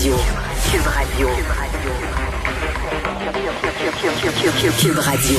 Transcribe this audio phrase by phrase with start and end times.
[0.00, 1.28] Cube Radio.
[4.78, 5.38] Cube Radio.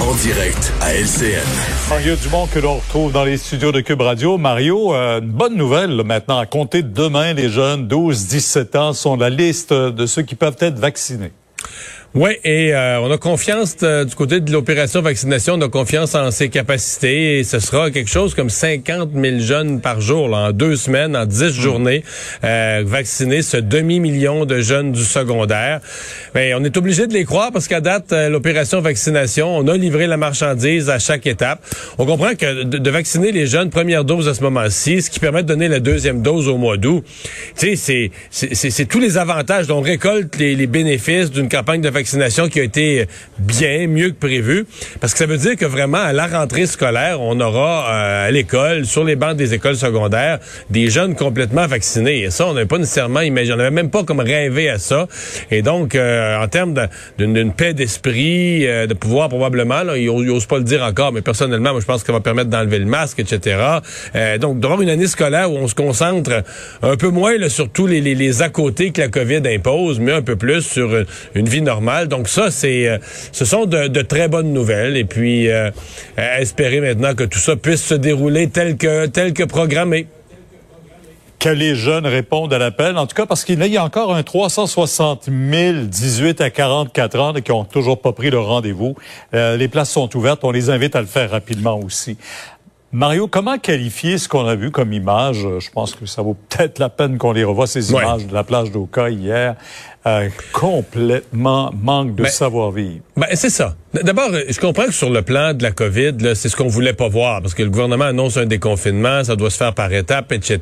[0.00, 1.46] En direct à LCN.
[1.90, 4.38] Mario Dumont que l'on retrouve dans les studios de Cube Radio.
[4.38, 6.38] Mario, euh, une bonne nouvelle là, maintenant.
[6.38, 10.56] À compter de demain, les jeunes 12-17 ans sont la liste de ceux qui peuvent
[10.60, 11.32] être vaccinés.
[12.12, 16.16] Oui, et euh, on a confiance euh, du côté de l'opération vaccination, on a confiance
[16.16, 20.48] en ses capacités et ce sera quelque chose comme 50 000 jeunes par jour, là,
[20.48, 22.02] en deux semaines, en dix journées,
[22.42, 25.80] euh, vaccinés, ce demi-million de jeunes du secondaire.
[26.34, 29.76] Mais on est obligé de les croire parce qu'à date, euh, l'opération vaccination, on a
[29.76, 31.64] livré la marchandise à chaque étape.
[31.98, 35.20] On comprend que de, de vacciner les jeunes, première dose à ce moment-ci, ce qui
[35.20, 37.04] permet de donner la deuxième dose au mois d'août,
[37.56, 39.70] tu sais, c'est- c'est c'est- c'est tous les avantages.
[39.70, 41.99] On récolte les, les bénéfices d'une campagne de vaccination
[42.48, 43.06] qui a été
[43.38, 44.66] bien, mieux que prévu.
[45.00, 48.30] Parce que ça veut dire que vraiment, à la rentrée scolaire, on aura euh, à
[48.30, 50.38] l'école, sur les bancs des écoles secondaires,
[50.70, 52.20] des jeunes complètement vaccinés.
[52.20, 55.06] Et ça, on n'avait pas nécessairement imaginé, on n'avait même pas comme rêvé à ça.
[55.50, 56.74] Et donc, euh, en termes
[57.18, 61.22] d'une paix d'esprit, euh, de pouvoir probablement, là, ils n'osent pas le dire encore, mais
[61.22, 63.56] personnellement, moi, je pense que ça va permettre d'enlever le masque, etc.
[64.40, 66.42] Donc, d'avoir une année scolaire où on se concentre
[66.82, 70.00] un peu moins là, sur tous les, les, les à côté que la COVID impose,
[70.00, 70.90] mais un peu plus sur
[71.34, 71.89] une vie normale.
[72.08, 72.98] Donc ça, c'est, euh,
[73.32, 74.96] ce sont de, de très bonnes nouvelles.
[74.96, 75.70] Et puis, euh,
[76.38, 80.06] espérer maintenant que tout ça puisse se dérouler tel que, tel que programmé.
[81.38, 82.98] Que les jeunes répondent à l'appel.
[82.98, 87.32] En tout cas, parce qu'il y a encore un 360 000 18 à 44 ans
[87.32, 88.94] qui ont toujours pas pris le rendez-vous.
[89.32, 90.40] Euh, les places sont ouvertes.
[90.44, 92.18] On les invite à le faire rapidement aussi.
[92.92, 95.46] Mario, comment qualifier ce qu'on a vu comme image?
[95.60, 98.02] Je pense que ça vaut peut-être la peine qu'on les revoie, ces Ouais.
[98.02, 99.54] images de la plage d'Oka hier.
[100.06, 103.00] Euh, complètement manque de Ben, savoir-vivre.
[103.18, 103.76] Ben, c'est ça.
[103.92, 106.68] D'abord, euh, je comprends que sur le plan de la COVID, là, c'est ce qu'on
[106.68, 109.92] voulait pas voir, parce que le gouvernement annonce un déconfinement, ça doit se faire par
[109.92, 110.58] étapes, etc.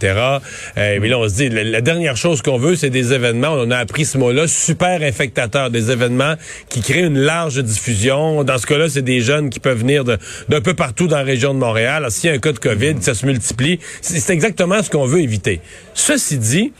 [0.77, 3.51] Euh, Mais là, on se dit, la, la dernière chose qu'on veut, c'est des événements,
[3.53, 6.35] on a appris ce mot-là, super infectateurs, des événements
[6.69, 8.43] qui créent une large diffusion.
[8.43, 11.55] Dans ce cas-là, c'est des jeunes qui peuvent venir d'un peu partout dans la région
[11.55, 12.05] de Montréal.
[12.11, 13.79] S'il y a un cas de COVID, ça se multiplie.
[14.01, 15.61] C'est exactement ce qu'on veut éviter.
[15.95, 16.73] Ceci dit,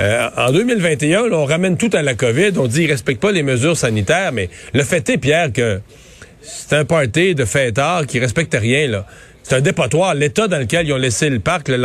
[0.00, 2.52] euh, en 2021, là, on ramène tout à la COVID.
[2.56, 5.80] On dit qu'ils respectent pas les mesures sanitaires, mais le fait est, Pierre, que
[6.40, 9.06] c'est un party de fêtards qui respectent rien, là.
[9.42, 10.14] C'est un dépotoir.
[10.14, 11.76] L'état dans lequel ils ont laissé le parc le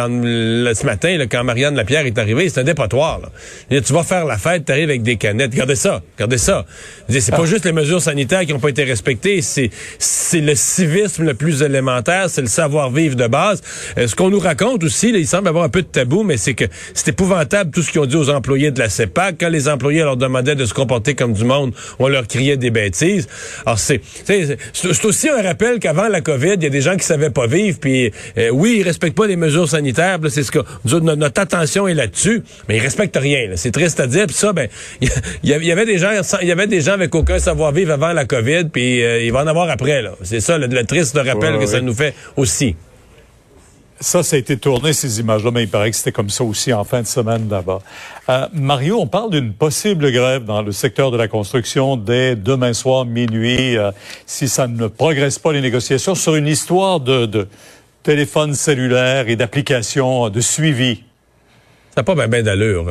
[0.73, 3.19] ce matin, là, quand Marianne Lapierre est arrivée, c'est un dépotoir.
[3.19, 3.81] Là.
[3.81, 5.51] Tu vas faire la fête, tu arrives avec des canettes.
[5.51, 6.65] Regardez ça, regardez ça.
[7.09, 9.71] C'est pas juste les mesures sanitaires qui n'ont pas été respectées, c'est
[10.33, 13.61] le civisme le plus élémentaire, c'est le savoir-vivre de base.
[13.97, 16.37] Euh, ce qu'on nous raconte aussi, là, il semble avoir un peu de tabou, mais
[16.37, 19.37] c'est que c'est épouvantable tout ce qu'ils ont dit aux employés de la CEPAC.
[19.39, 22.69] Quand les employés leur demandaient de se comporter comme du monde, on leur criait des
[22.69, 23.27] bêtises.
[23.65, 24.01] Alors c'est
[25.05, 27.79] aussi un rappel qu'avant la COVID, il y a des gens qui savaient pas vivre,
[27.79, 30.59] puis euh, oui, ils respectent pas les mesures sanitaires, c'est ce que
[30.99, 33.49] notre, attention est là-dessus, mais ils respectent rien.
[33.55, 34.27] C'est triste à dire.
[34.27, 34.67] Puis ça, ben,
[35.01, 35.09] il
[35.43, 38.65] y, avait des gens, il y avait des gens avec aucun savoir-vivre avant la COVID,
[38.71, 40.01] puis euh, il va en avoir après.
[40.01, 40.11] là.
[40.23, 42.75] C'est ça le, le triste rappel Ouais, que ça nous fait aussi.
[43.99, 46.71] Ça, ça a été tourné, ces images-là, mais il paraît que c'était comme ça aussi
[46.71, 47.79] en fin de semaine là-bas.
[48.29, 52.73] Euh, Mario, on parle d'une possible grève dans le secteur de la construction dès demain
[52.73, 53.91] soir, minuit, euh,
[54.27, 57.47] si ça ne progresse pas les négociations sur une histoire de, de
[58.03, 61.03] téléphone cellulaire et d'applications de suivi.
[61.95, 62.85] Ça n'a pas bien ben d'allure.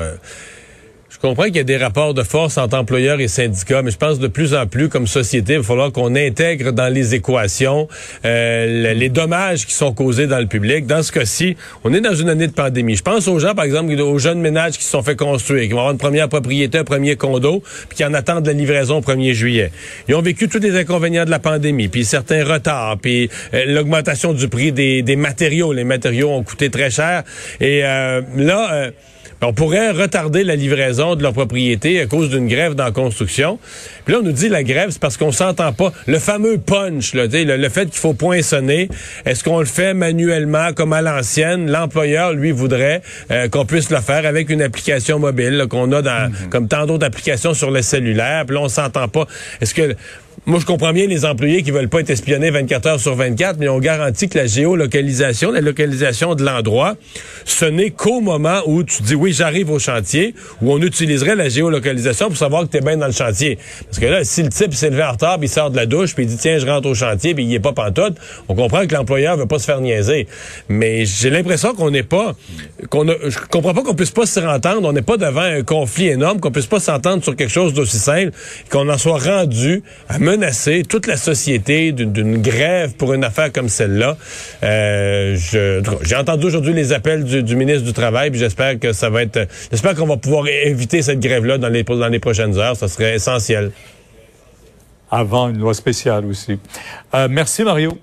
[1.16, 3.97] Je comprends qu'il y a des rapports de force entre employeurs et syndicats, mais je
[3.97, 7.88] pense de plus en plus, comme société, il va falloir qu'on intègre dans les équations
[8.27, 10.87] euh, le- les dommages qui sont causés dans le public.
[10.87, 12.97] Dans ce cas-ci, on est dans une année de pandémie.
[12.97, 15.71] Je pense aux gens, par exemple, aux jeunes ménages qui se sont fait construire, qui
[15.71, 19.00] vont avoir une première propriété, un premier condo, puis qui en attendent la livraison au
[19.00, 19.73] 1er juillet.
[20.08, 24.35] Ils ont vécu tous les inconvénients de la pandémie, puis certains retards, puis euh, l'augmentation
[24.35, 25.73] du prix des, des matériaux.
[25.73, 27.23] Les matériaux ont coûté très cher.
[27.61, 28.69] Et euh, là...
[28.75, 28.91] euh,
[29.43, 33.58] on pourrait retarder la livraison de leur propriété à cause d'une grève dans la construction.
[34.05, 35.93] Puis là, on nous dit la grève, c'est parce qu'on s'entend pas.
[36.06, 38.88] Le fameux punch, là, le, le fait qu'il faut poinçonner,
[39.25, 41.70] est-ce qu'on le fait manuellement comme à l'ancienne?
[41.70, 46.32] L'employeur, lui, voudrait euh, qu'on puisse le faire avec une application mobile qu'on a dans,
[46.50, 48.44] comme tant d'autres applications sur le cellulaire.
[48.47, 49.26] Puis là, on s'entend pas.
[49.61, 49.94] Est-ce que
[50.44, 53.59] moi, je comprends bien les employés qui veulent pas être espionnés 24 heures sur 24,
[53.59, 56.94] mais on garantit que la géolocalisation, la localisation de l'endroit,
[57.44, 61.49] ce n'est qu'au moment où tu dis oui, j'arrive au chantier, où on utiliserait la
[61.49, 63.59] géolocalisation pour savoir que tu es bien dans le chantier.
[63.87, 65.87] Parce que là, si le type s'est levé en retard, puis il sort de la
[65.87, 68.17] douche, puis il dit tiens, je rentre au chantier, puis il est pas pantoute,
[68.49, 70.29] on comprend que l'employeur veut pas se faire niaiser.
[70.69, 72.35] Mais j'ai l'impression qu'on n'est pas,
[72.91, 76.09] qu'on je comprends pas qu'on puisse pas se entendre, on n'est pas devant un conflit
[76.09, 78.32] énorme, qu'on puisse pas s'entendre sur quelque chose d'aussi simple,
[78.71, 83.69] qu'on en soit rendu à menacer toute la société d'une grève pour une affaire comme
[83.69, 84.17] celle-là.
[84.64, 85.37] Euh,
[86.02, 89.23] J'ai entendu aujourd'hui les appels du, du, ministre du Travail, puis j'espère que ça va
[89.23, 89.49] être...
[89.70, 92.76] J'espère qu'on va pouvoir éviter cette grève-là dans les, dans les prochaines heures.
[92.76, 93.70] Ça serait essentiel.
[95.11, 96.58] Avant une loi spéciale aussi.
[97.14, 97.96] Euh, merci, Mario.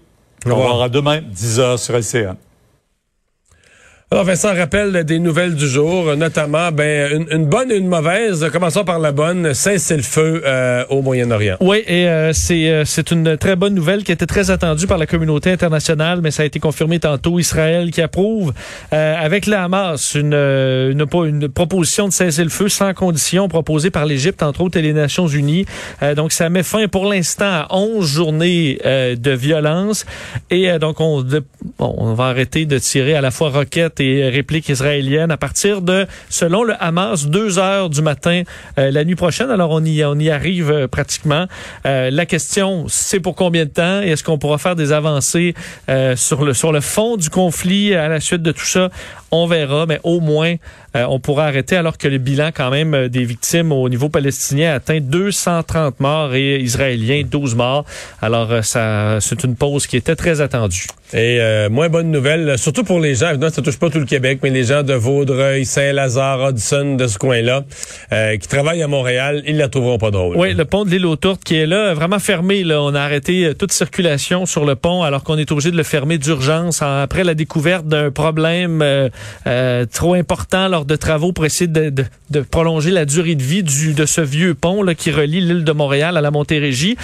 [0.45, 2.35] On va voir à demain, 10 heures sur LCN.
[4.13, 8.47] Alors Vincent rappelle des nouvelles du jour, notamment ben une, bonne et une mauvaise.
[8.53, 11.57] Commençons par la bonne, cessez le feu euh, au Moyen-Orient.
[11.61, 14.99] Oui, et euh, c'est euh, c'est une très bonne nouvelle qui était très attendue par
[14.99, 17.39] la communauté internationale, mais ça a été confirmé tantôt.
[17.39, 18.53] Israël qui approuve
[18.91, 24.05] avec la Hamas une, une, une proposition de cesser le feu sans condition proposée par
[24.05, 25.65] l'Égypte entre autres et les Nations Unies.
[26.15, 30.05] donc ça met fin pour l'instant à 11 journées de violence
[30.51, 31.25] et donc on
[31.79, 36.63] on va arrêter de tirer à la fois roquettes répliques israéliennes à partir de, selon
[36.63, 38.43] le Hamas, deux heures du matin
[38.77, 39.49] euh, la nuit prochaine.
[39.49, 41.47] Alors on y, on y arrive euh, pratiquement.
[41.85, 45.53] Euh, la question, c'est pour combien de temps est-ce qu'on pourra faire des avancées
[46.15, 48.89] sur le sur le fond du conflit à la suite de tout ça?
[49.35, 50.55] On verra, mais au moins
[50.95, 54.99] on pourra arrêter alors que le bilan quand même des victimes au niveau palestinien atteint
[55.01, 57.83] 230 morts et israéliens 12 morts.
[58.21, 60.85] Alors ça, c'est une pause qui était très attendue.
[61.13, 61.39] Et
[61.71, 63.29] moins bonne nouvelle, surtout pour les gens.
[63.29, 67.07] Évidemment, ça touche pas tout le Québec, mais les gens de Vaudreuil, Saint-Lazare, Hudson, de
[67.07, 67.63] ce coin-là,
[68.11, 70.37] euh, qui travaillent à Montréal, ils la trouveront pas drôle.
[70.37, 72.63] Oui, le pont de l'île aux Tourtes qui est là, vraiment fermé.
[72.63, 72.81] Là.
[72.81, 75.83] On a arrêté euh, toute circulation sur le pont alors qu'on est obligé de le
[75.83, 79.09] fermer d'urgence après la découverte d'un problème euh,
[79.91, 83.63] trop important lors de travaux pour essayer de, de, de, prolonger la durée de vie
[83.63, 86.97] du, de ce vieux pont là, qui relie l'île de Montréal à la Montérégie.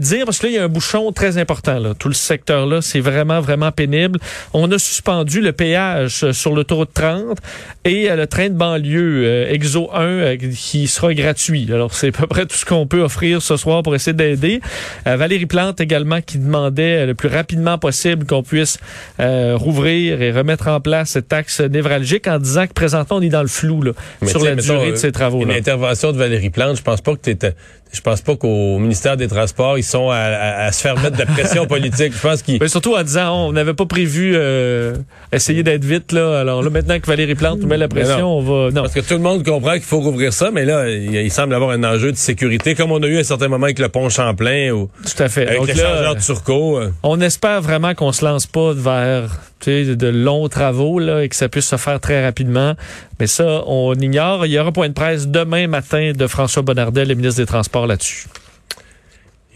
[0.00, 1.78] dire, parce que là, il y a un bouchon très important.
[1.78, 1.94] Là.
[1.94, 4.18] Tout le secteur-là, c'est vraiment, vraiment pénible.
[4.52, 7.38] On a suspendu le péage sur l'autoroute 30
[7.84, 11.68] et euh, le train de banlieue euh, Exo 1 euh, qui sera gratuit.
[11.72, 14.60] Alors c'est à peu près tout ce qu'on peut offrir ce soir pour essayer d'aider.
[15.04, 18.78] Valérie Plante également qui demandait le plus rapidement possible qu'on puisse
[19.18, 23.42] rouvrir et remettre en place cet axe névralgique en disant que présentement on est dans
[23.42, 23.92] le flou là,
[24.26, 25.42] sur la durée de ces travaux.
[25.42, 27.54] Une intervention de Valérie Plante, je pense pas que tu étais
[27.92, 31.26] je pense pas qu'au ministère des Transports, ils sont à, se faire mettre de la
[31.26, 32.12] pression politique.
[32.12, 32.58] Je pense qu'ils...
[32.60, 34.96] Mais surtout en disant, on n'avait pas prévu euh,
[35.32, 36.12] essayer d'être vite.
[36.12, 36.40] là.
[36.40, 38.70] Alors là, maintenant que Valérie Plante nous met la pression, on va...
[38.70, 38.82] Non.
[38.82, 41.70] Parce que tout le monde comprend qu'il faut rouvrir ça, mais là, il, semble avoir
[41.70, 44.08] un enjeu de sécurité, comme on a eu à un certain moment avec le pont
[44.08, 45.46] Champlain ou tout à fait.
[45.46, 46.78] avec Donc de Turcot.
[46.78, 46.90] Euh.
[47.02, 49.30] On espère vraiment qu'on se lance pas vers
[49.68, 52.74] de longs travaux là, et que ça puisse se faire très rapidement.
[53.20, 54.46] Mais ça, on ignore.
[54.46, 57.46] Il y aura un point de presse demain matin de François Bonnardel, le ministre des
[57.46, 58.26] Transports, là-dessus.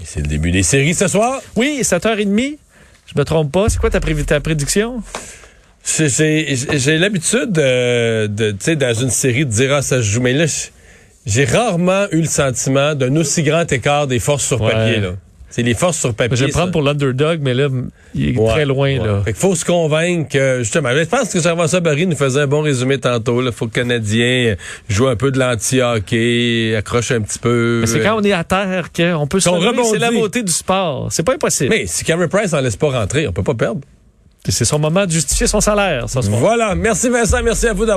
[0.00, 1.40] Et c'est le début des séries ce soir?
[1.56, 2.58] Oui, 7h30.
[3.06, 3.68] Je me trompe pas.
[3.68, 5.02] C'est quoi ta, ta prédiction?
[5.84, 10.20] J'ai l'habitude de, de tu sais, dans une série de dire ah, ça se joue.
[10.20, 10.46] Mais là,
[11.26, 15.00] j'ai rarement eu le sentiment d'un aussi grand écart des forces sur papier.
[15.00, 15.12] Là.
[15.50, 16.36] C'est les forces sur papier.
[16.36, 17.68] Je vais prendre pour l'underdog, mais là,
[18.14, 18.96] il est très loin.
[18.98, 19.22] Là.
[19.24, 22.62] Fait faut se convaincre que, justement, je pense que Jean-François Barry nous faisait un bon
[22.62, 23.42] résumé tantôt.
[23.42, 24.54] Il faut que le Canadien
[24.88, 27.84] joue un peu de l'anti-hockey, accroche un petit peu.
[27.86, 29.50] c'est quand on est à terre qu'on peut se
[29.90, 31.08] C'est la beauté du sport.
[31.10, 31.70] C'est pas impossible.
[31.70, 33.80] Mais si Cameron Price en laisse pas rentrer, on peut pas perdre.
[34.48, 36.08] C'est son moment de justifier son salaire.
[36.08, 36.74] Ça, voilà.
[36.74, 37.42] Merci Vincent.
[37.42, 37.88] Merci à vous d'avoir